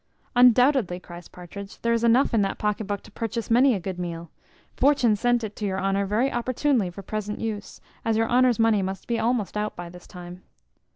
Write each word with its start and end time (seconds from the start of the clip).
"Undoubtedly," 0.35 0.99
cries 0.99 1.27
Partridge, 1.27 1.79
"there 1.83 1.93
is 1.93 2.03
enough 2.03 2.33
in 2.33 2.41
that 2.41 2.57
pocket 2.57 2.85
book 2.87 3.03
to 3.03 3.11
purchase 3.11 3.51
many 3.51 3.75
a 3.75 3.79
good 3.79 3.99
meal. 3.99 4.31
Fortune 4.75 5.15
sent 5.15 5.43
it 5.43 5.55
to 5.57 5.65
your 5.67 5.79
honour 5.79 6.07
very 6.07 6.31
opportunely 6.31 6.89
for 6.89 7.03
present 7.03 7.39
use, 7.39 7.79
as 8.03 8.17
your 8.17 8.27
honour's 8.27 8.57
money 8.57 8.81
must 8.81 9.05
be 9.07 9.19
almost 9.19 9.55
out 9.55 9.75
by 9.75 9.89
this 9.89 10.07
time." 10.07 10.41